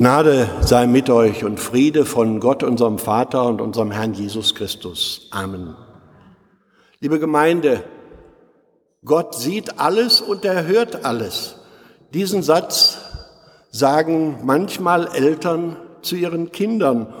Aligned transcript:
Gnade 0.00 0.48
sei 0.62 0.86
mit 0.86 1.10
euch 1.10 1.44
und 1.44 1.60
Friede 1.60 2.06
von 2.06 2.40
Gott, 2.40 2.62
unserem 2.62 2.98
Vater 2.98 3.44
und 3.44 3.60
unserem 3.60 3.90
Herrn 3.90 4.14
Jesus 4.14 4.54
Christus. 4.54 5.28
Amen. 5.30 5.76
Liebe 7.00 7.18
Gemeinde, 7.18 7.84
Gott 9.04 9.34
sieht 9.34 9.78
alles 9.78 10.22
und 10.22 10.46
er 10.46 10.66
hört 10.66 11.04
alles. 11.04 11.56
Diesen 12.14 12.42
Satz 12.42 12.96
sagen 13.72 14.38
manchmal 14.42 15.06
Eltern 15.08 15.76
zu 16.00 16.16
ihren 16.16 16.50
Kindern, 16.50 17.12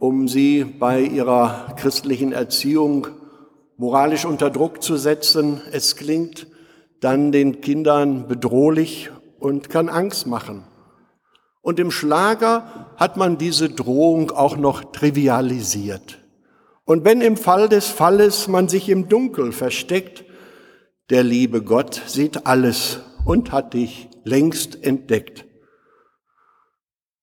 um 0.00 0.26
sie 0.26 0.64
bei 0.64 1.02
ihrer 1.02 1.76
christlichen 1.76 2.32
Erziehung 2.32 3.06
moralisch 3.76 4.24
unter 4.24 4.50
Druck 4.50 4.82
zu 4.82 4.96
setzen. 4.96 5.60
Es 5.70 5.94
klingt 5.94 6.48
dann 6.98 7.30
den 7.30 7.60
Kindern 7.60 8.26
bedrohlich 8.26 9.12
und 9.38 9.70
kann 9.70 9.88
Angst 9.88 10.26
machen. 10.26 10.64
Und 11.62 11.78
im 11.78 11.90
Schlager 11.90 12.92
hat 12.96 13.16
man 13.16 13.38
diese 13.38 13.70
Drohung 13.70 14.32
auch 14.32 14.56
noch 14.56 14.84
trivialisiert. 14.92 16.18
Und 16.84 17.04
wenn 17.04 17.20
im 17.20 17.36
Fall 17.36 17.68
des 17.68 17.86
Falles 17.86 18.48
man 18.48 18.68
sich 18.68 18.88
im 18.88 19.08
Dunkel 19.08 19.52
versteckt, 19.52 20.24
der 21.10 21.22
liebe 21.22 21.62
Gott 21.62 22.02
sieht 22.06 22.46
alles 22.46 23.00
und 23.24 23.52
hat 23.52 23.74
dich 23.74 24.08
längst 24.24 24.84
entdeckt. 24.84 25.44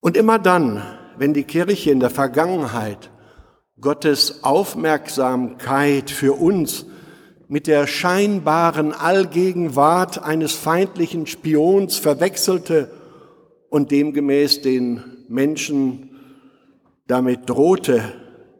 Und 0.00 0.16
immer 0.16 0.38
dann, 0.38 0.82
wenn 1.18 1.34
die 1.34 1.44
Kirche 1.44 1.90
in 1.90 2.00
der 2.00 2.10
Vergangenheit 2.10 3.10
Gottes 3.78 4.42
Aufmerksamkeit 4.42 6.10
für 6.10 6.32
uns 6.32 6.86
mit 7.48 7.66
der 7.66 7.86
scheinbaren 7.86 8.92
Allgegenwart 8.94 10.22
eines 10.22 10.52
feindlichen 10.52 11.26
Spions 11.26 11.96
verwechselte 11.96 12.90
und 13.70 13.90
demgemäß 13.90 14.60
den 14.60 15.02
Menschen 15.28 16.10
damit 17.06 17.48
drohte, 17.48 18.02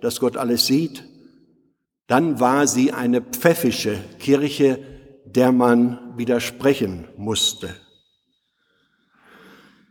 dass 0.00 0.20
Gott 0.20 0.36
alles 0.36 0.66
sieht, 0.66 1.04
dann 2.06 2.40
war 2.40 2.66
sie 2.66 2.92
eine 2.92 3.20
pfäffische 3.20 3.98
Kirche, 4.18 4.78
der 5.26 5.52
man 5.52 6.16
widersprechen 6.16 7.06
musste. 7.16 7.74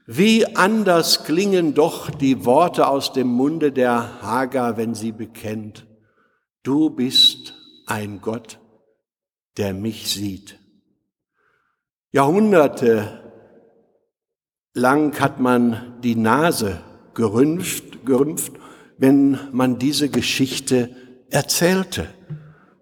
Wie 0.06 0.56
anders 0.56 1.24
klingen 1.24 1.76
doch 1.76 2.10
die 2.10 2.44
Worte 2.44 2.88
aus 2.88 3.14
dem 3.14 3.28
Munde 3.28 3.72
der 3.72 4.22
Hagar, 4.22 4.76
wenn 4.76 4.96
sie 4.96 5.12
bekennt, 5.12 5.86
du 6.64 6.90
bist 6.90 7.54
ein 7.86 8.20
Gott, 8.20 8.60
der 9.58 9.74
mich 9.74 10.10
sieht. 10.10 10.58
Jahrhunderte 12.12 13.29
lang 14.74 15.20
hat 15.20 15.40
man 15.40 16.00
die 16.04 16.16
Nase 16.16 16.80
gerümpft, 17.14 18.06
gerümpft, 18.06 18.54
wenn 18.98 19.40
man 19.52 19.80
diese 19.80 20.10
Geschichte 20.10 20.90
erzählte. 21.30 22.08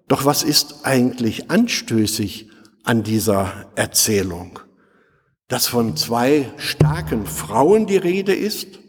Doch 0.07 0.25
was 0.25 0.43
ist 0.43 0.79
eigentlich 0.83 1.49
anstößig 1.49 2.49
an 2.83 3.03
dieser 3.03 3.71
Erzählung? 3.75 4.59
Dass 5.47 5.67
von 5.67 5.95
zwei 5.95 6.51
starken 6.57 7.25
Frauen 7.25 7.85
die 7.87 7.97
Rede 7.97 8.33
ist? 8.33 8.79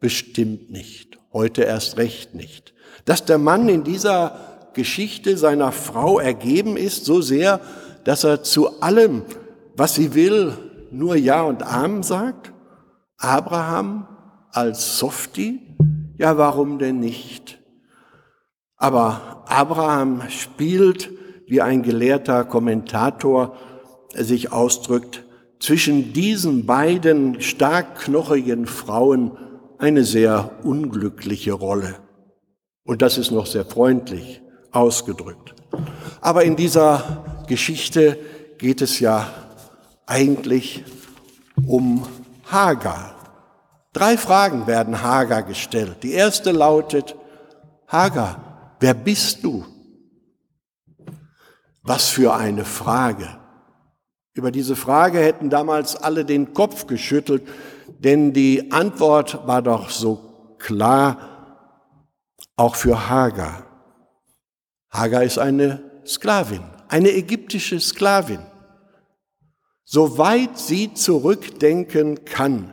Bestimmt 0.00 0.70
nicht. 0.70 1.18
Heute 1.32 1.62
erst 1.62 1.96
recht 1.96 2.34
nicht. 2.34 2.74
Dass 3.04 3.24
der 3.24 3.38
Mann 3.38 3.68
in 3.68 3.84
dieser 3.84 4.70
Geschichte 4.74 5.36
seiner 5.36 5.72
Frau 5.72 6.18
ergeben 6.18 6.76
ist, 6.76 7.04
so 7.04 7.20
sehr, 7.20 7.60
dass 8.04 8.24
er 8.24 8.42
zu 8.42 8.80
allem, 8.80 9.22
was 9.76 9.94
sie 9.94 10.14
will, 10.14 10.71
nur 10.92 11.16
Ja 11.16 11.42
und 11.42 11.62
Amen 11.62 12.02
sagt? 12.02 12.52
Abraham 13.16 14.06
als 14.52 14.98
Softie? 14.98 15.60
Ja, 16.18 16.36
warum 16.36 16.78
denn 16.78 17.00
nicht? 17.00 17.60
Aber 18.76 19.44
Abraham 19.46 20.22
spielt, 20.28 21.10
wie 21.46 21.60
ein 21.60 21.82
gelehrter 21.82 22.44
Kommentator 22.44 23.56
sich 24.14 24.52
ausdrückt, 24.52 25.24
zwischen 25.58 26.12
diesen 26.12 26.66
beiden 26.66 27.40
starkknochigen 27.40 28.66
Frauen 28.66 29.38
eine 29.78 30.04
sehr 30.04 30.50
unglückliche 30.64 31.52
Rolle. 31.52 31.94
Und 32.84 33.00
das 33.00 33.16
ist 33.16 33.30
noch 33.30 33.46
sehr 33.46 33.64
freundlich 33.64 34.42
ausgedrückt. 34.72 35.54
Aber 36.20 36.44
in 36.44 36.56
dieser 36.56 37.44
Geschichte 37.46 38.18
geht 38.58 38.82
es 38.82 38.98
ja 39.00 39.26
eigentlich 40.12 40.84
um 41.66 42.06
Hagar. 42.44 43.14
Drei 43.94 44.18
Fragen 44.18 44.66
werden 44.66 45.02
Hagar 45.02 45.42
gestellt. 45.42 46.02
Die 46.02 46.12
erste 46.12 46.52
lautet, 46.52 47.16
Hagar, 47.88 48.76
wer 48.78 48.92
bist 48.92 49.42
du? 49.42 49.64
Was 51.82 52.10
für 52.10 52.34
eine 52.34 52.66
Frage. 52.66 53.26
Über 54.34 54.50
diese 54.50 54.76
Frage 54.76 55.18
hätten 55.18 55.48
damals 55.48 55.96
alle 55.96 56.26
den 56.26 56.52
Kopf 56.52 56.86
geschüttelt, 56.86 57.42
denn 57.98 58.34
die 58.34 58.70
Antwort 58.70 59.46
war 59.46 59.62
doch 59.62 59.88
so 59.88 60.56
klar, 60.58 61.28
auch 62.56 62.76
für 62.76 63.08
Hagar. 63.08 63.64
Hagar 64.90 65.22
ist 65.22 65.38
eine 65.38 65.82
Sklavin, 66.06 66.64
eine 66.88 67.10
ägyptische 67.12 67.80
Sklavin. 67.80 68.51
Soweit 69.84 70.58
sie 70.58 70.94
zurückdenken 70.94 72.24
kann, 72.24 72.72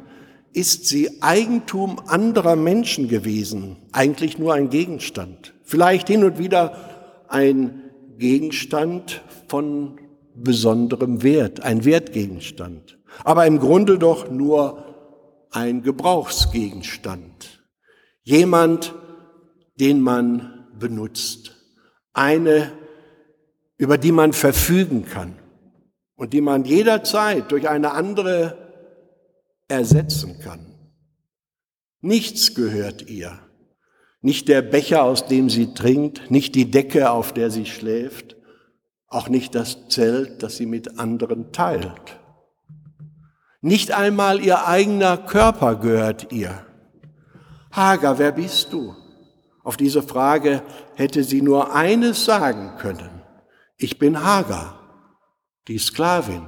ist 0.53 0.85
sie 0.85 1.21
Eigentum 1.21 1.99
anderer 2.07 2.55
Menschen 2.55 3.07
gewesen, 3.07 3.77
eigentlich 3.91 4.37
nur 4.37 4.53
ein 4.53 4.69
Gegenstand. 4.69 5.53
Vielleicht 5.63 6.07
hin 6.07 6.23
und 6.23 6.37
wieder 6.37 7.25
ein 7.27 7.91
Gegenstand 8.17 9.21
von 9.47 9.99
besonderem 10.35 11.23
Wert, 11.23 11.61
ein 11.61 11.85
Wertgegenstand, 11.85 12.99
aber 13.23 13.45
im 13.45 13.59
Grunde 13.59 13.97
doch 13.97 14.29
nur 14.29 14.85
ein 15.51 15.81
Gebrauchsgegenstand. 15.81 17.63
Jemand, 18.23 18.93
den 19.79 20.01
man 20.01 20.67
benutzt. 20.77 21.55
Eine, 22.13 22.71
über 23.77 23.97
die 23.97 24.11
man 24.11 24.33
verfügen 24.33 25.05
kann 25.05 25.38
und 26.19 26.33
die 26.33 26.41
man 26.41 26.65
jederzeit 26.65 27.49
durch 27.49 27.69
eine 27.69 27.93
andere 27.93 28.57
ersetzen 29.69 30.39
kann. 30.39 30.75
Nichts 32.01 32.53
gehört 32.53 33.09
ihr. 33.09 33.39
Nicht 34.21 34.49
der 34.49 34.61
Becher, 34.61 35.03
aus 35.03 35.27
dem 35.27 35.49
sie 35.49 35.73
trinkt, 35.73 36.29
nicht 36.29 36.55
die 36.55 36.69
Decke, 36.69 37.09
auf 37.11 37.31
der 37.31 37.49
sie 37.49 37.65
schläft, 37.65 38.35
auch 39.07 39.29
nicht 39.29 39.55
das 39.55 39.87
Zelt, 39.87 40.43
das 40.43 40.57
sie 40.57 40.65
mit 40.65 40.99
anderen 40.99 41.53
teilt. 41.53 42.19
Nicht 43.61 43.93
einmal 43.93 44.41
ihr 44.41 44.67
eigener 44.67 45.17
Körper 45.17 45.77
gehört 45.77 46.33
ihr. 46.33 46.65
Hager, 47.71 48.19
wer 48.19 48.33
bist 48.33 48.73
du? 48.73 48.93
Auf 49.63 49.77
diese 49.77 50.03
Frage 50.03 50.63
hätte 50.95 51.23
sie 51.23 51.41
nur 51.41 51.73
eines 51.73 52.25
sagen 52.25 52.73
können. 52.77 53.21
Ich 53.77 53.99
bin 53.99 54.21
Hagar 54.21 54.78
die 55.69 55.77
Sklavin. 55.77 56.41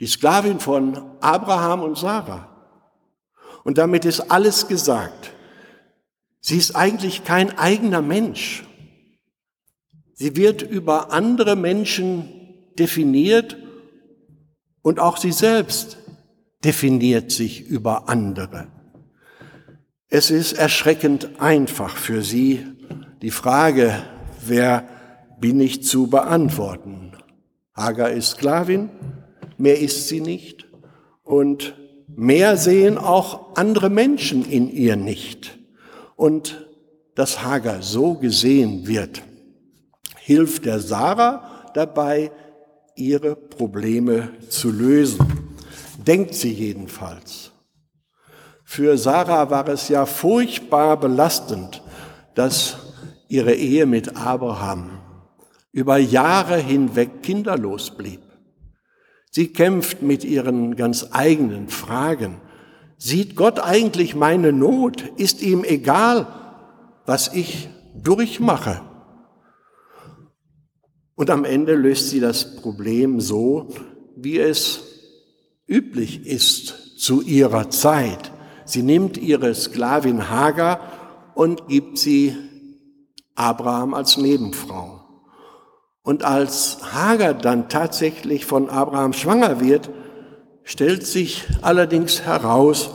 Die 0.00 0.06
Sklavin 0.06 0.58
von 0.58 0.96
Abraham 1.20 1.82
und 1.82 1.98
Sarah. 1.98 2.48
Und 3.62 3.78
damit 3.78 4.04
ist 4.04 4.30
alles 4.30 4.66
gesagt. 4.66 5.32
Sie 6.40 6.56
ist 6.56 6.74
eigentlich 6.74 7.24
kein 7.24 7.56
eigener 7.58 8.00
Mensch. 8.00 8.64
Sie 10.14 10.34
wird 10.34 10.62
über 10.62 11.12
andere 11.12 11.56
Menschen 11.56 12.28
definiert 12.78 13.56
und 14.82 14.98
auch 14.98 15.18
sie 15.18 15.32
selbst 15.32 15.98
definiert 16.64 17.30
sich 17.30 17.66
über 17.66 18.08
andere. 18.08 18.68
Es 20.08 20.30
ist 20.30 20.54
erschreckend 20.54 21.40
einfach 21.40 21.96
für 21.96 22.22
sie, 22.22 22.64
die 23.20 23.30
Frage, 23.30 24.02
wer 24.46 24.88
bin 25.38 25.60
ich 25.60 25.84
zu 25.84 26.06
beantworten. 26.06 27.07
Hagar 27.78 28.10
ist 28.10 28.30
Sklavin, 28.30 28.90
mehr 29.56 29.78
ist 29.78 30.08
sie 30.08 30.20
nicht 30.20 30.66
und 31.22 31.76
mehr 32.08 32.56
sehen 32.56 32.98
auch 32.98 33.56
andere 33.56 33.88
Menschen 33.88 34.44
in 34.50 34.68
ihr 34.68 34.96
nicht. 34.96 35.58
Und 36.16 36.66
dass 37.14 37.44
Hagar 37.44 37.82
so 37.82 38.14
gesehen 38.14 38.88
wird, 38.88 39.22
hilft 40.16 40.64
der 40.64 40.80
Sarah 40.80 41.70
dabei, 41.74 42.32
ihre 42.96 43.36
Probleme 43.36 44.30
zu 44.48 44.72
lösen. 44.72 45.48
Denkt 46.04 46.34
sie 46.34 46.52
jedenfalls. 46.52 47.52
Für 48.64 48.98
Sarah 48.98 49.50
war 49.50 49.68
es 49.68 49.88
ja 49.88 50.04
furchtbar 50.04 50.98
belastend, 50.98 51.82
dass 52.34 52.76
ihre 53.28 53.54
Ehe 53.54 53.86
mit 53.86 54.16
Abraham 54.16 54.97
über 55.78 55.96
Jahre 55.96 56.56
hinweg 56.56 57.22
kinderlos 57.22 57.96
blieb. 57.96 58.20
Sie 59.30 59.52
kämpft 59.52 60.02
mit 60.02 60.24
ihren 60.24 60.74
ganz 60.74 61.10
eigenen 61.12 61.68
Fragen. 61.68 62.40
Sieht 62.96 63.36
Gott 63.36 63.60
eigentlich 63.60 64.16
meine 64.16 64.52
Not? 64.52 65.04
Ist 65.16 65.40
ihm 65.40 65.62
egal, 65.62 66.26
was 67.06 67.32
ich 67.32 67.68
durchmache? 67.94 68.80
Und 71.14 71.30
am 71.30 71.44
Ende 71.44 71.76
löst 71.76 72.10
sie 72.10 72.18
das 72.18 72.56
Problem 72.56 73.20
so, 73.20 73.68
wie 74.16 74.40
es 74.40 74.82
üblich 75.68 76.26
ist 76.26 76.98
zu 76.98 77.22
ihrer 77.22 77.70
Zeit. 77.70 78.32
Sie 78.64 78.82
nimmt 78.82 79.16
ihre 79.16 79.54
Sklavin 79.54 80.28
Hagar 80.28 80.80
und 81.36 81.68
gibt 81.68 81.98
sie 81.98 82.34
Abraham 83.36 83.94
als 83.94 84.16
Nebenfrau. 84.16 84.97
Und 86.08 86.24
als 86.24 86.78
Hagar 86.94 87.34
dann 87.34 87.68
tatsächlich 87.68 88.46
von 88.46 88.70
Abraham 88.70 89.12
schwanger 89.12 89.60
wird, 89.60 89.90
stellt 90.64 91.06
sich 91.06 91.44
allerdings 91.60 92.22
heraus, 92.22 92.92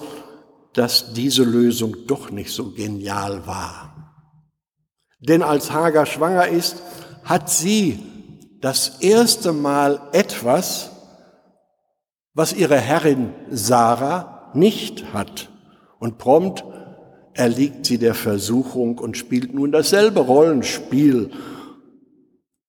dass 0.73 1.13
diese 1.13 1.43
Lösung 1.43 2.07
doch 2.07 2.31
nicht 2.31 2.51
so 2.51 2.71
genial 2.71 3.45
war. 3.45 4.15
Denn 5.19 5.43
als 5.43 5.71
Hagar 5.71 6.07
schwanger 6.07 6.47
ist, 6.47 6.81
hat 7.23 7.51
sie 7.51 7.99
das 8.61 8.97
erste 9.01 9.53
Mal 9.53 10.01
etwas, 10.11 10.89
was 12.33 12.51
ihre 12.51 12.79
Herrin 12.79 13.29
Sarah 13.51 14.49
nicht 14.55 15.13
hat. 15.13 15.51
Und 15.99 16.17
prompt 16.17 16.63
erliegt 17.35 17.85
sie 17.85 17.99
der 17.99 18.15
Versuchung 18.15 18.97
und 18.97 19.17
spielt 19.17 19.53
nun 19.53 19.71
dasselbe 19.71 20.21
Rollenspiel, 20.21 21.29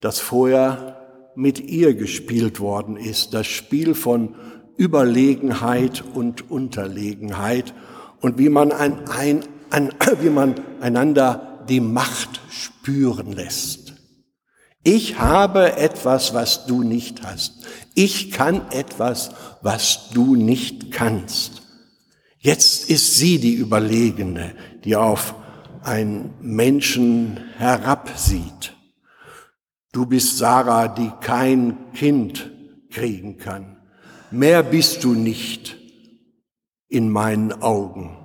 das 0.04 0.20
vorher 0.20 1.32
mit 1.34 1.60
ihr 1.60 1.94
gespielt 1.94 2.60
worden 2.60 2.98
ist, 2.98 3.32
das 3.32 3.46
Spiel 3.46 3.94
von 3.94 4.34
Überlegenheit 4.76 6.04
und 6.14 6.50
Unterlegenheit 6.50 7.72
und 8.20 8.38
wie 8.38 8.50
man, 8.50 8.70
ein, 8.70 9.08
ein, 9.08 9.44
ein, 9.70 9.92
wie 10.20 10.28
man 10.28 10.56
einander 10.82 11.64
die 11.70 11.80
Macht 11.80 12.42
spüren 12.50 13.32
lässt. 13.32 13.94
Ich 14.82 15.18
habe 15.18 15.78
etwas, 15.78 16.34
was 16.34 16.66
du 16.66 16.82
nicht 16.82 17.22
hast. 17.22 17.64
Ich 17.94 18.30
kann 18.30 18.70
etwas, 18.72 19.30
was 19.62 20.10
du 20.10 20.36
nicht 20.36 20.92
kannst. 20.92 21.62
Jetzt 22.38 22.90
ist 22.90 23.16
sie 23.16 23.38
die 23.38 23.54
Überlegene, 23.54 24.54
die 24.84 24.96
auf 24.96 25.34
einen 25.82 26.34
Menschen 26.42 27.38
herabsieht. 27.56 28.73
Du 29.94 30.06
bist 30.06 30.38
Sarah, 30.38 30.88
die 30.88 31.12
kein 31.20 31.92
Kind 31.92 32.50
kriegen 32.90 33.38
kann. 33.38 33.80
Mehr 34.32 34.64
bist 34.64 35.04
du 35.04 35.14
nicht 35.14 35.76
in 36.88 37.08
meinen 37.08 37.52
Augen. 37.62 38.16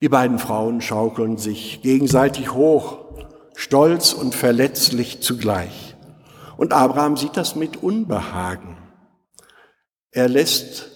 Die 0.00 0.08
beiden 0.08 0.38
Frauen 0.38 0.80
schaukeln 0.80 1.36
sich 1.36 1.82
gegenseitig 1.82 2.54
hoch, 2.54 3.04
stolz 3.56 4.14
und 4.14 4.34
verletzlich 4.34 5.20
zugleich. 5.20 5.94
Und 6.56 6.72
Abraham 6.72 7.18
sieht 7.18 7.36
das 7.36 7.54
mit 7.54 7.82
Unbehagen. 7.82 8.78
Er 10.12 10.30
lässt 10.30 10.90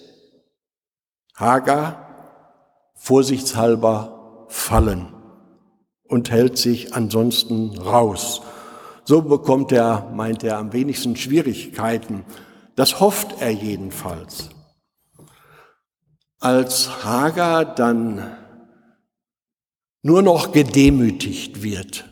Hagar 1.35 2.91
vorsichtshalber 2.95 4.47
fallen 4.49 5.13
und 6.07 6.31
hält 6.31 6.57
sich 6.57 6.95
ansonsten 6.95 7.77
raus. 7.77 8.41
So 9.03 9.21
bekommt 9.21 9.71
er, 9.71 10.11
meint 10.13 10.43
er, 10.43 10.57
am 10.57 10.73
wenigsten 10.73 11.15
Schwierigkeiten, 11.15 12.23
das 12.75 12.99
hofft 12.99 13.41
er 13.41 13.51
jedenfalls. 13.51 14.49
Als 16.39 17.03
Hagar 17.03 17.65
dann 17.75 18.37
nur 20.01 20.21
noch 20.21 20.51
gedemütigt 20.51 21.61
wird, 21.61 22.09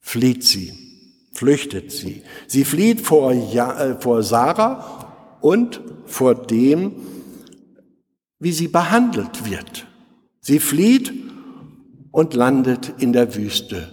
flieht 0.00 0.44
sie, 0.44 0.72
flüchtet 1.34 1.92
sie. 1.92 2.22
Sie 2.46 2.64
flieht 2.64 3.02
vor, 3.02 3.32
ja, 3.32 3.78
äh, 3.78 4.00
vor 4.00 4.22
Sarah 4.22 5.38
und 5.40 5.80
vor 6.06 6.34
dem, 6.34 6.92
wie 8.38 8.52
sie 8.52 8.68
behandelt 8.68 9.50
wird. 9.50 9.86
Sie 10.40 10.60
flieht 10.60 11.12
und 12.10 12.34
landet 12.34 12.94
in 12.98 13.12
der 13.12 13.34
Wüste, 13.34 13.92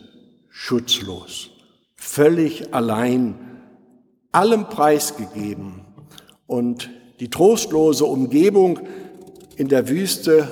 schutzlos, 0.49 1.49
völlig 2.05 2.73
allein, 2.73 3.35
allem 4.31 4.69
preisgegeben, 4.69 5.81
und 6.47 6.91
die 7.19 7.29
trostlose 7.29 8.05
Umgebung 8.05 8.79
in 9.55 9.67
der 9.67 9.89
Wüste 9.89 10.47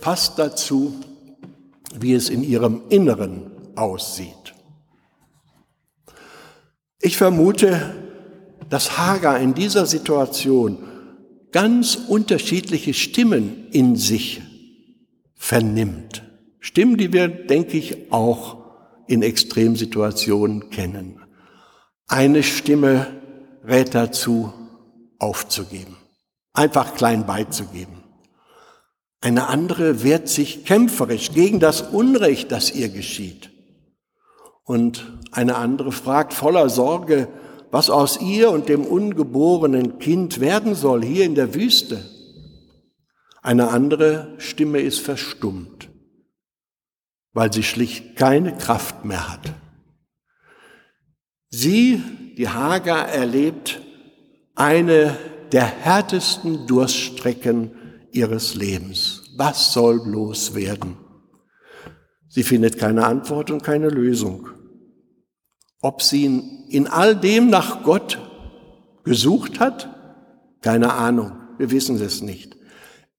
passt 0.00 0.38
dazu, 0.38 0.94
wie 1.98 2.14
es 2.14 2.28
in 2.28 2.42
ihrem 2.42 2.82
Inneren 2.88 3.50
aussieht. 3.76 4.54
Ich 7.00 7.16
vermute, 7.16 7.94
dass 8.68 8.98
Hagar 8.98 9.38
in 9.38 9.54
dieser 9.54 9.86
Situation 9.86 10.78
ganz 11.52 11.96
unterschiedliche 12.08 12.92
Stimmen 12.92 13.68
in 13.70 13.94
sich 13.94 14.42
vernimmt. 15.36 16.24
Stimmen, 16.58 16.96
die 16.96 17.12
wir, 17.12 17.28
denke 17.28 17.78
ich, 17.78 18.12
auch 18.12 18.57
in 19.08 19.22
Extremsituationen 19.22 20.70
kennen. 20.70 21.20
Eine 22.06 22.42
Stimme 22.42 23.06
rät 23.64 23.94
dazu, 23.94 24.52
aufzugeben, 25.18 25.96
einfach 26.52 26.94
klein 26.94 27.26
beizugeben. 27.26 28.04
Eine 29.20 29.48
andere 29.48 30.04
wehrt 30.04 30.28
sich 30.28 30.64
kämpferisch 30.64 31.32
gegen 31.32 31.58
das 31.58 31.82
Unrecht, 31.82 32.52
das 32.52 32.70
ihr 32.72 32.88
geschieht. 32.88 33.50
Und 34.64 35.18
eine 35.32 35.56
andere 35.56 35.92
fragt 35.92 36.34
voller 36.34 36.68
Sorge, 36.68 37.28
was 37.70 37.90
aus 37.90 38.20
ihr 38.20 38.50
und 38.50 38.68
dem 38.68 38.84
ungeborenen 38.84 39.98
Kind 39.98 40.40
werden 40.40 40.74
soll 40.74 41.04
hier 41.04 41.24
in 41.24 41.34
der 41.34 41.54
Wüste. 41.54 42.04
Eine 43.42 43.68
andere 43.68 44.34
Stimme 44.38 44.80
ist 44.80 45.00
verstummt, 45.00 45.77
weil 47.38 47.52
sie 47.52 47.62
schlicht 47.62 48.16
keine 48.16 48.52
Kraft 48.56 49.04
mehr 49.04 49.32
hat. 49.32 49.52
Sie, 51.50 52.02
die 52.36 52.48
Hagar, 52.48 53.10
erlebt 53.10 53.80
eine 54.56 55.16
der 55.52 55.64
härtesten 55.64 56.66
Durststrecken 56.66 57.70
ihres 58.10 58.56
Lebens. 58.56 59.34
Was 59.36 59.72
soll 59.72 60.00
bloß 60.00 60.56
werden? 60.56 60.96
Sie 62.26 62.42
findet 62.42 62.76
keine 62.76 63.06
Antwort 63.06 63.52
und 63.52 63.62
keine 63.62 63.88
Lösung. 63.88 64.48
Ob 65.80 66.02
sie 66.02 66.42
in 66.70 66.88
all 66.88 67.14
dem 67.14 67.50
nach 67.50 67.84
Gott 67.84 68.18
gesucht 69.04 69.60
hat? 69.60 69.88
Keine 70.60 70.92
Ahnung, 70.92 71.34
wir 71.56 71.70
wissen 71.70 72.00
es 72.00 72.20
nicht. 72.20 72.56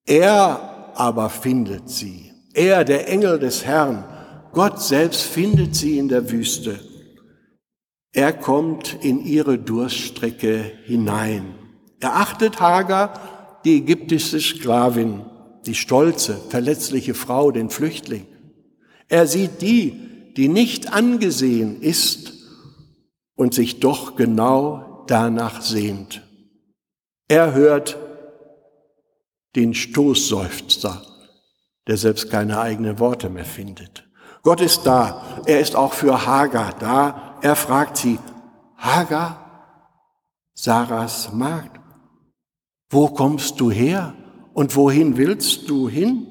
Er 0.04 0.92
aber 0.96 1.30
findet 1.30 1.90
sie. 1.90 2.29
Er, 2.54 2.84
der 2.84 3.08
Engel 3.08 3.40
des 3.40 3.66
Herrn, 3.66 4.04
Gott 4.52 4.82
selbst 4.82 5.22
findet 5.22 5.76
sie 5.76 5.98
in 5.98 6.08
der 6.10 6.32
Wüste. 6.32 6.80
Er 8.12 8.34
kommt 8.34 8.98
in 9.04 9.24
ihre 9.24 9.60
Durststrecke 9.60 10.72
hinein. 10.86 11.56
Er 12.00 12.16
achtet 12.16 12.60
Hagar, 12.60 13.62
die 13.66 13.78
ägyptische 13.78 14.40
Sklavin, 14.40 15.26
die 15.66 15.76
stolze, 15.76 16.40
verletzliche 16.50 17.14
Frau, 17.14 17.52
den 17.52 17.70
Flüchtling. 17.70 18.26
Er 19.08 19.28
sieht 19.28 19.62
die, 19.62 20.34
die 20.38 20.48
nicht 20.48 20.92
angesehen 20.94 21.82
ist 21.82 22.34
und 23.36 23.54
sich 23.54 23.80
doch 23.80 24.16
genau 24.16 25.04
danach 25.08 25.62
sehnt. 25.62 26.24
Er 27.28 27.54
hört 27.54 27.98
den 29.56 29.74
Stoßseufzer, 29.74 31.04
der 31.88 31.98
selbst 31.98 32.30
keine 32.30 32.60
eigenen 32.60 33.00
Worte 33.00 33.30
mehr 33.30 33.46
findet. 33.46 34.08
Gott 34.44 34.62
ist 34.62 34.86
da. 34.86 35.42
Er 35.46 35.60
ist 35.60 35.76
auch 35.76 35.94
für 35.94 36.26
Hagar 36.26 36.74
da, 36.80 37.38
er 37.42 37.56
fragt 37.56 37.98
sie, 37.98 38.20
Hagar, 38.78 39.50
Sarahs 40.54 41.32
Magd, 41.34 41.80
wo 42.90 43.08
kommst 43.08 43.60
du 43.60 43.72
her 43.72 44.14
und 44.54 44.76
wohin 44.76 45.18
willst 45.18 45.70
du 45.70 45.90
hin? 45.90 46.26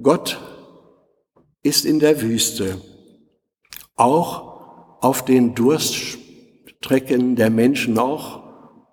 Gott 0.00 0.40
ist 1.62 1.84
in 1.84 1.98
der 1.98 2.20
Wüste, 2.20 2.80
auch 3.96 5.00
auf 5.00 5.24
den 5.24 5.54
Durststrecken 5.54 7.36
der 7.36 7.50
Menschen, 7.50 7.98
auch 7.98 8.42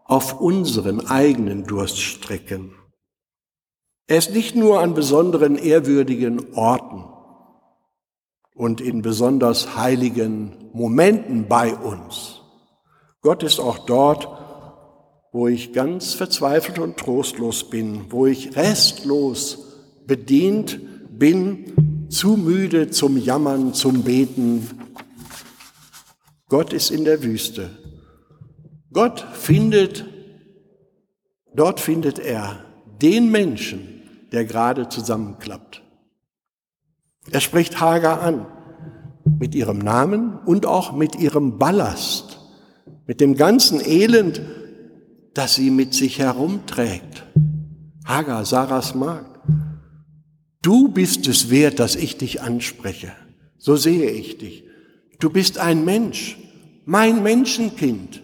auf 0.06 0.40
unseren 0.40 1.08
eigenen 1.08 1.66
Durststrecken. 1.66 2.76
Er 4.14 4.20
ist 4.20 4.30
nicht 4.30 4.56
nur 4.56 4.80
an 4.80 4.94
besonderen 4.94 5.56
ehrwürdigen 5.56 6.54
Orten, 6.54 7.04
und 8.54 8.80
in 8.80 9.02
besonders 9.02 9.76
heiligen 9.76 10.70
Momenten 10.72 11.48
bei 11.48 11.76
uns. 11.76 12.42
Gott 13.22 13.42
ist 13.42 13.60
auch 13.60 13.80
dort, 13.88 14.28
wo 15.32 15.48
ich 15.48 15.74
ganz 15.74 16.14
verzweifelt 16.14 16.78
und 16.78 16.98
trostlos 16.98 17.72
bin, 17.72 18.12
wo 18.12 18.28
ich 18.28 18.56
restlos 18.56 19.80
bedient 20.06 20.80
bin, 21.10 22.08
zu 22.10 22.38
müde 22.38 22.92
zum 22.92 23.18
Jammern, 23.18 23.74
zum 23.74 24.04
Beten. 24.04 24.70
Gott 26.50 26.72
ist 26.72 26.92
in 26.92 27.04
der 27.04 27.24
Wüste. 27.24 27.72
Gott 28.92 29.26
findet, 29.34 30.06
dort 31.56 31.80
findet 31.80 32.20
er 32.20 32.64
den 33.02 33.32
Menschen, 33.32 33.93
der 34.34 34.46
gerade 34.46 34.90
zusammenklappt. 34.90 35.84
Er 37.32 37.40
spricht 37.40 37.80
Hagar 37.80 38.22
an 38.22 38.48
mit 39.40 39.56
ihrem 39.56 39.78
Namen 39.78 40.40
und 40.40 40.66
auch 40.66 40.92
mit 40.92 41.16
ihrem 41.16 41.58
Ballast, 41.58 42.40
mit 43.08 43.22
dem 43.22 43.36
ganzen 43.36 43.80
Elend, 43.80 44.42
das 45.34 45.56
sie 45.56 45.70
mit 45.70 45.94
sich 45.94 46.20
herumträgt. 46.20 47.26
Hagar, 48.06 48.44
Sarahs 48.44 48.96
Magd, 48.96 49.40
du 50.62 50.90
bist 50.90 51.28
es 51.28 51.50
wert, 51.50 51.80
dass 51.80 51.96
ich 51.96 52.18
dich 52.18 52.42
anspreche. 52.42 53.14
So 53.58 53.76
sehe 53.76 54.10
ich 54.10 54.38
dich. 54.40 54.66
Du 55.20 55.30
bist 55.30 55.58
ein 55.58 55.86
Mensch, 55.86 56.38
mein 56.86 57.24
Menschenkind. 57.24 58.22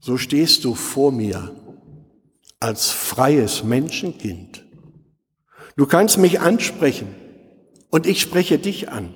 So 0.00 0.16
stehst 0.16 0.64
du 0.64 0.74
vor 0.74 1.12
mir 1.12 1.54
als 2.60 2.90
freies 2.90 3.64
Menschenkind. 3.64 4.67
Du 5.78 5.86
kannst 5.86 6.18
mich 6.18 6.40
ansprechen 6.40 7.14
und 7.88 8.04
ich 8.04 8.20
spreche 8.20 8.58
dich 8.58 8.88
an. 8.88 9.14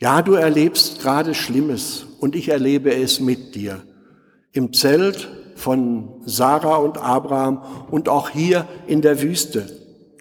Ja, 0.00 0.22
du 0.22 0.32
erlebst 0.32 1.00
gerade 1.00 1.34
Schlimmes 1.34 2.06
und 2.20 2.34
ich 2.34 2.48
erlebe 2.48 2.94
es 2.94 3.20
mit 3.20 3.54
dir 3.54 3.82
im 4.52 4.72
Zelt 4.72 5.28
von 5.54 6.22
Sarah 6.24 6.76
und 6.76 6.96
Abraham 6.96 7.62
und 7.90 8.08
auch 8.08 8.30
hier 8.30 8.66
in 8.86 9.02
der 9.02 9.20
Wüste. 9.20 9.68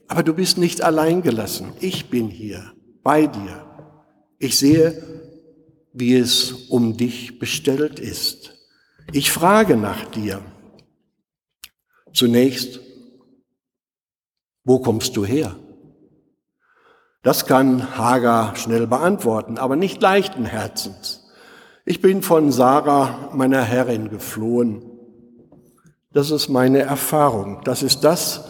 Aber 0.09 0.21
du 0.21 0.33
bist 0.33 0.57
nicht 0.57 0.81
allein 0.81 1.21
gelassen. 1.21 1.71
Ich 1.79 2.09
bin 2.09 2.27
hier 2.27 2.73
bei 3.01 3.25
dir. 3.25 3.65
Ich 4.37 4.57
sehe, 4.57 5.01
wie 5.93 6.15
es 6.17 6.51
um 6.67 6.97
dich 6.97 7.39
bestellt 7.39 8.01
ist. 8.01 8.53
Ich 9.13 9.31
frage 9.31 9.77
nach 9.77 10.03
dir. 10.11 10.41
Zunächst, 12.13 12.81
wo 14.65 14.79
kommst 14.79 15.15
du 15.15 15.23
her? 15.23 15.55
Das 17.21 17.45
kann 17.45 17.97
Hagar 17.97 18.55
schnell 18.55 18.87
beantworten, 18.87 19.57
aber 19.57 19.75
nicht 19.75 20.01
leichten 20.01 20.45
Herzens. 20.45 21.25
Ich 21.85 22.01
bin 22.01 22.21
von 22.21 22.51
Sarah, 22.51 23.29
meiner 23.33 23.61
Herrin, 23.61 24.09
geflohen. 24.09 24.83
Das 26.11 26.31
ist 26.31 26.49
meine 26.49 26.79
Erfahrung. 26.79 27.61
Das 27.63 27.83
ist 27.83 28.03
das, 28.03 28.45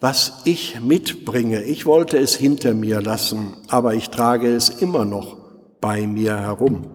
was 0.00 0.42
ich 0.44 0.80
mitbringe. 0.80 1.62
Ich 1.62 1.86
wollte 1.86 2.18
es 2.18 2.34
hinter 2.34 2.74
mir 2.74 3.00
lassen, 3.00 3.56
aber 3.68 3.94
ich 3.94 4.10
trage 4.10 4.52
es 4.52 4.68
immer 4.68 5.04
noch 5.04 5.36
bei 5.80 6.06
mir 6.08 6.36
herum. 6.38 6.90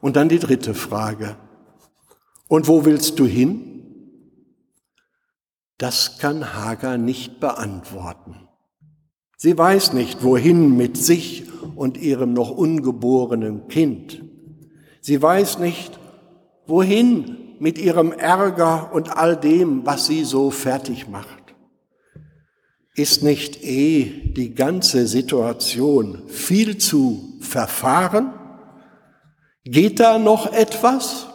Und 0.00 0.14
dann 0.14 0.28
die 0.28 0.38
dritte 0.38 0.74
Frage. 0.74 1.36
Und 2.46 2.68
wo 2.68 2.84
willst 2.84 3.18
du 3.18 3.24
hin? 3.24 3.73
Das 5.78 6.18
kann 6.18 6.54
Hagar 6.54 6.98
nicht 6.98 7.40
beantworten. 7.40 8.48
Sie 9.36 9.56
weiß 9.58 9.92
nicht, 9.92 10.22
wohin 10.22 10.76
mit 10.76 10.96
sich 10.96 11.44
und 11.74 11.96
ihrem 11.96 12.32
noch 12.32 12.50
ungeborenen 12.50 13.68
Kind. 13.68 14.22
Sie 15.00 15.20
weiß 15.20 15.58
nicht, 15.58 15.98
wohin 16.66 17.56
mit 17.58 17.78
ihrem 17.78 18.12
Ärger 18.12 18.92
und 18.92 19.16
all 19.16 19.36
dem, 19.36 19.84
was 19.84 20.06
sie 20.06 20.24
so 20.24 20.50
fertig 20.50 21.08
macht. 21.08 21.54
Ist 22.94 23.22
nicht 23.22 23.62
eh 23.64 24.32
die 24.36 24.54
ganze 24.54 25.08
Situation 25.08 26.22
viel 26.28 26.78
zu 26.78 27.38
verfahren? 27.40 28.32
Geht 29.64 29.98
da 29.98 30.18
noch 30.18 30.52
etwas? 30.52 31.26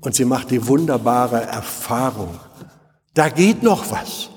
Und 0.00 0.14
sie 0.14 0.24
macht 0.24 0.50
die 0.50 0.66
wunderbare 0.66 1.42
Erfahrung. 1.42 2.40
Da 3.14 3.28
geht 3.28 3.62
noch 3.62 3.90
was. 3.90 4.30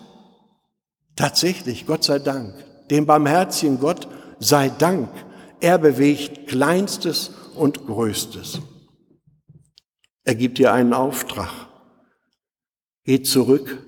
Tatsächlich, 1.15 1.86
Gott 1.86 2.03
sei 2.03 2.20
Dank. 2.20 2.53
Dem 2.89 3.05
barmherzigen 3.05 3.79
Gott 3.79 4.08
sei 4.39 4.70
Dank. 4.70 5.10
Er 5.62 5.77
bewegt 5.77 6.48
Kleinstes 6.48 7.32
und 7.55 7.86
Größtes. 7.86 8.60
Er 10.25 10.36
gibt 10.36 10.58
dir 10.58 10.74
einen 10.74 10.94
Auftrag. 10.94 11.51
Geh 13.05 13.22
zurück 13.22 13.86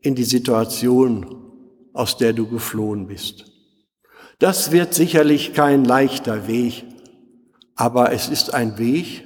in 0.00 0.14
die 0.14 0.24
Situation, 0.24 1.26
aus 1.92 2.16
der 2.16 2.32
du 2.32 2.46
geflohen 2.46 3.06
bist. 3.08 3.44
Das 4.38 4.72
wird 4.72 4.94
sicherlich 4.94 5.52
kein 5.52 5.84
leichter 5.84 6.46
Weg, 6.46 6.84
aber 7.74 8.12
es 8.12 8.28
ist 8.28 8.54
ein 8.54 8.78
Weg, 8.78 9.24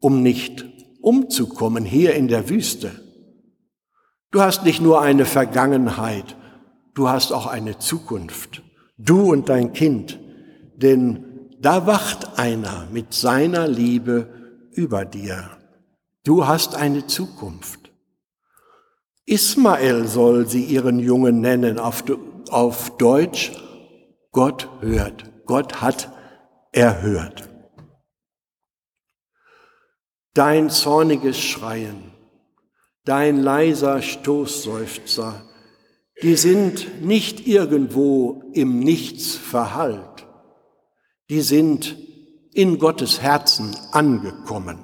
um 0.00 0.22
nicht 0.22 0.64
umzukommen 1.00 1.84
hier 1.84 2.14
in 2.14 2.28
der 2.28 2.48
Wüste. 2.48 3.03
Du 4.34 4.42
hast 4.42 4.64
nicht 4.64 4.82
nur 4.82 5.00
eine 5.00 5.26
Vergangenheit, 5.26 6.34
du 6.94 7.08
hast 7.08 7.30
auch 7.30 7.46
eine 7.46 7.78
Zukunft. 7.78 8.64
Du 8.98 9.30
und 9.30 9.48
dein 9.48 9.72
Kind. 9.72 10.18
Denn 10.74 11.52
da 11.60 11.86
wacht 11.86 12.36
einer 12.36 12.88
mit 12.90 13.14
seiner 13.14 13.68
Liebe 13.68 14.26
über 14.72 15.04
dir. 15.04 15.50
Du 16.24 16.48
hast 16.48 16.74
eine 16.74 17.06
Zukunft. 17.06 17.92
Ismael 19.24 20.08
soll 20.08 20.48
sie 20.48 20.64
ihren 20.64 20.98
Jungen 20.98 21.40
nennen, 21.40 21.78
auf, 21.78 22.02
auf 22.50 22.96
Deutsch, 22.96 23.52
Gott 24.32 24.68
hört. 24.80 25.46
Gott 25.46 25.80
hat 25.80 26.10
erhört. 26.72 27.48
Dein 30.32 30.70
zorniges 30.70 31.38
Schreien, 31.38 32.13
dein 33.04 33.42
leiser 33.42 34.02
Stoßseufzer, 34.02 35.44
die 36.22 36.36
sind 36.36 37.04
nicht 37.04 37.46
irgendwo 37.46 38.42
im 38.54 38.78
Nichts 38.78 39.34
verhallt 39.34 40.14
die 41.30 41.40
sind 41.40 41.96
in 42.52 42.78
Gottes 42.78 43.20
Herzen 43.20 43.76
angekommen. 43.92 44.78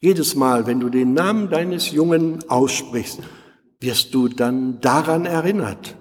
Jedes 0.00 0.34
Mal, 0.34 0.66
wenn 0.66 0.80
du 0.80 0.88
den 0.88 1.14
Namen 1.14 1.48
deines 1.50 1.90
Jungen 1.90 2.48
aussprichst, 2.48 3.20
wirst 3.80 4.14
du 4.14 4.28
dann 4.28 4.80
daran 4.80 5.24
erinnert. 5.24 5.96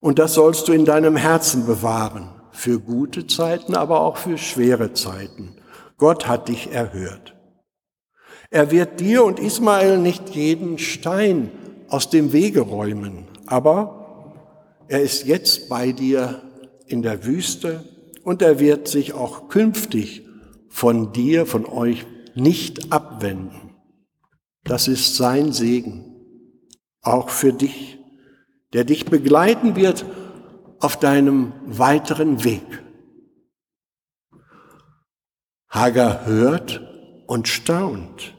Und 0.00 0.18
das 0.18 0.34
sollst 0.34 0.68
du 0.68 0.72
in 0.72 0.84
deinem 0.84 1.16
Herzen 1.16 1.66
bewahren, 1.66 2.30
für 2.52 2.78
gute 2.78 3.26
Zeiten, 3.26 3.74
aber 3.74 4.00
auch 4.00 4.16
für 4.16 4.38
schwere 4.38 4.92
Zeiten. 4.92 5.56
Gott 5.96 6.26
hat 6.26 6.48
dich 6.48 6.72
erhört. 6.72 7.34
Er 8.50 8.70
wird 8.70 9.00
dir 9.00 9.24
und 9.24 9.38
Ismael 9.38 9.98
nicht 9.98 10.30
jeden 10.30 10.78
Stein 10.78 11.50
aus 11.88 12.08
dem 12.08 12.32
Wege 12.32 12.60
räumen, 12.60 13.26
aber 13.46 14.34
er 14.88 15.02
ist 15.02 15.26
jetzt 15.26 15.68
bei 15.68 15.92
dir 15.92 16.42
in 16.86 17.02
der 17.02 17.26
Wüste 17.26 17.84
und 18.24 18.40
er 18.40 18.58
wird 18.58 18.88
sich 18.88 19.12
auch 19.12 19.48
künftig 19.48 20.26
von 20.70 21.12
dir, 21.12 21.44
von 21.44 21.66
euch 21.66 22.06
nicht 22.34 22.90
abwenden. 22.90 23.74
Das 24.64 24.88
ist 24.88 25.16
sein 25.16 25.52
Segen, 25.52 26.14
auch 27.02 27.28
für 27.28 27.52
dich, 27.52 27.98
der 28.72 28.84
dich 28.84 29.04
begleiten 29.06 29.76
wird 29.76 30.06
auf 30.80 30.98
deinem 30.98 31.52
weiteren 31.66 32.44
Weg. 32.44 32.82
Hagar 35.68 36.24
hört 36.24 36.80
und 37.26 37.46
staunt. 37.46 38.37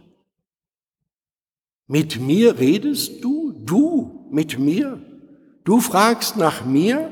Mit 1.91 2.21
mir 2.21 2.59
redest 2.59 3.23
du? 3.23 3.51
Du 3.51 4.27
mit 4.29 4.59
mir? 4.59 5.01
Du 5.63 5.81
fragst 5.81 6.37
nach 6.37 6.63
mir? 6.63 7.11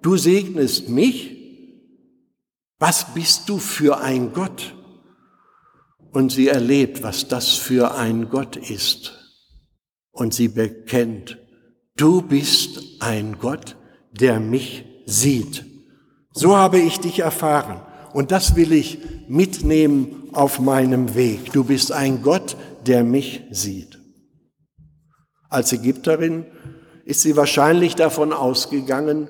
Du 0.00 0.16
segnest 0.16 0.88
mich? 0.88 1.36
Was 2.78 3.14
bist 3.14 3.48
du 3.48 3.58
für 3.58 3.98
ein 3.98 4.32
Gott? 4.32 4.76
Und 6.12 6.30
sie 6.30 6.46
erlebt, 6.46 7.02
was 7.02 7.26
das 7.26 7.54
für 7.54 7.96
ein 7.96 8.30
Gott 8.30 8.54
ist. 8.56 9.12
Und 10.12 10.34
sie 10.34 10.48
bekennt, 10.48 11.38
du 11.96 12.22
bist 12.22 13.02
ein 13.02 13.38
Gott, 13.40 13.76
der 14.12 14.38
mich 14.38 14.84
sieht. 15.04 15.64
So 16.32 16.56
habe 16.56 16.78
ich 16.78 17.00
dich 17.00 17.20
erfahren. 17.20 17.80
Und 18.12 18.30
das 18.30 18.54
will 18.54 18.72
ich 18.72 18.98
mitnehmen 19.26 20.28
auf 20.32 20.60
meinem 20.60 21.16
Weg. 21.16 21.52
Du 21.52 21.64
bist 21.64 21.90
ein 21.90 22.22
Gott, 22.22 22.56
der 22.86 23.02
mich 23.02 23.42
sieht. 23.50 24.01
Als 25.52 25.70
Ägypterin 25.70 26.46
ist 27.04 27.20
sie 27.20 27.36
wahrscheinlich 27.36 27.94
davon 27.94 28.32
ausgegangen, 28.32 29.28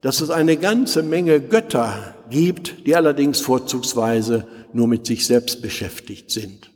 dass 0.00 0.20
es 0.20 0.30
eine 0.30 0.56
ganze 0.56 1.04
Menge 1.04 1.40
Götter 1.40 2.16
gibt, 2.30 2.84
die 2.84 2.96
allerdings 2.96 3.40
vorzugsweise 3.40 4.48
nur 4.72 4.88
mit 4.88 5.06
sich 5.06 5.24
selbst 5.24 5.62
beschäftigt 5.62 6.32
sind. 6.32 6.72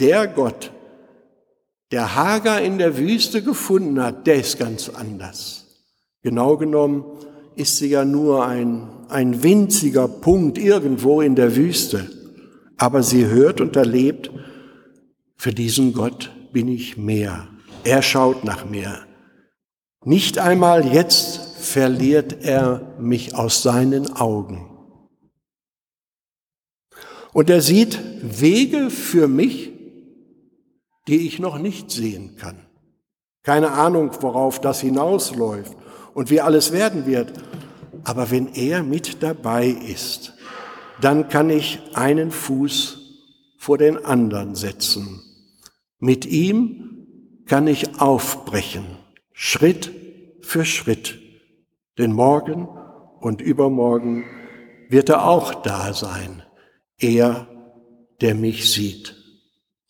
Der 0.00 0.26
Gott, 0.26 0.72
der 1.92 2.16
Hagar 2.16 2.62
in 2.62 2.78
der 2.78 2.98
Wüste 2.98 3.42
gefunden 3.42 4.02
hat, 4.02 4.26
der 4.26 4.36
ist 4.36 4.58
ganz 4.58 4.88
anders. 4.88 5.66
Genau 6.22 6.56
genommen 6.56 7.04
ist 7.54 7.76
sie 7.76 7.90
ja 7.90 8.04
nur 8.04 8.44
ein, 8.44 8.88
ein 9.08 9.44
winziger 9.44 10.08
Punkt 10.08 10.58
irgendwo 10.58 11.20
in 11.20 11.36
der 11.36 11.54
Wüste. 11.54 12.10
Aber 12.76 13.04
sie 13.04 13.26
hört 13.26 13.60
und 13.60 13.76
erlebt, 13.76 14.30
für 15.40 15.54
diesen 15.54 15.94
Gott 15.94 16.30
bin 16.52 16.68
ich 16.68 16.98
mehr. 16.98 17.48
Er 17.82 18.02
schaut 18.02 18.44
nach 18.44 18.66
mir. 18.66 19.06
Nicht 20.04 20.38
einmal 20.38 20.92
jetzt 20.92 21.56
verliert 21.56 22.44
er 22.44 22.94
mich 22.98 23.34
aus 23.34 23.62
seinen 23.62 24.14
Augen. 24.16 24.70
Und 27.32 27.48
er 27.48 27.62
sieht 27.62 27.98
Wege 28.20 28.90
für 28.90 29.28
mich, 29.28 29.72
die 31.08 31.26
ich 31.26 31.38
noch 31.38 31.56
nicht 31.56 31.90
sehen 31.90 32.36
kann. 32.36 32.66
Keine 33.42 33.70
Ahnung, 33.70 34.10
worauf 34.20 34.60
das 34.60 34.82
hinausläuft 34.82 35.74
und 36.12 36.28
wie 36.28 36.42
alles 36.42 36.70
werden 36.70 37.06
wird. 37.06 37.32
Aber 38.04 38.30
wenn 38.30 38.52
er 38.52 38.82
mit 38.82 39.22
dabei 39.22 39.68
ist, 39.68 40.34
dann 41.00 41.30
kann 41.30 41.48
ich 41.48 41.80
einen 41.94 42.30
Fuß 42.30 42.98
vor 43.56 43.78
den 43.78 44.04
anderen 44.04 44.54
setzen. 44.54 45.22
Mit 46.00 46.24
ihm 46.24 47.06
kann 47.44 47.66
ich 47.66 48.00
aufbrechen, 48.00 48.86
Schritt 49.32 49.92
für 50.40 50.64
Schritt. 50.64 51.18
Denn 51.98 52.12
morgen 52.12 52.66
und 53.20 53.42
übermorgen 53.42 54.24
wird 54.88 55.10
er 55.10 55.26
auch 55.26 55.54
da 55.62 55.92
sein, 55.92 56.42
er, 56.98 57.46
der 58.22 58.34
mich 58.34 58.72
sieht. 58.72 59.14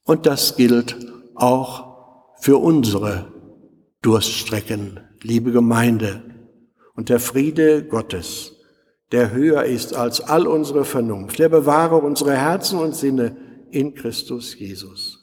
Und 0.03 0.27
das 0.27 0.57
gilt 0.57 0.97
auch 1.37 2.35
für 2.41 2.59
unsere 2.59 3.33
Durststrecken, 4.03 4.99
liebe 5.23 5.53
Gemeinde. 5.53 6.23
Und 6.97 7.09
der 7.09 7.21
Friede 7.21 7.85
Gottes, 7.85 8.57
der 9.13 9.31
höher 9.31 9.65
ist 9.65 9.95
als 9.95 10.21
all 10.21 10.49
unsere 10.49 10.85
Vernunft, 10.85 11.39
der 11.39 11.49
bewahre 11.49 11.97
unsere 11.97 12.37
Herzen 12.37 12.81
und 12.81 12.97
Sinne 12.97 13.37
in 13.71 13.95
Christus 13.95 14.59
Jesus. 14.59 15.20